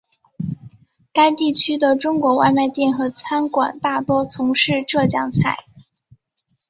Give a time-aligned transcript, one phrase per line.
[1.13, 5.63] 该地区的中国外卖店和餐馆大多从事浙江菜。